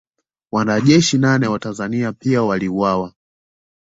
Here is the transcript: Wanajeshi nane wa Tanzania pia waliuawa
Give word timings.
Wanajeshi 0.51 1.17
nane 1.17 1.47
wa 1.47 1.59
Tanzania 1.59 2.13
pia 2.13 2.43
waliuawa 2.43 3.13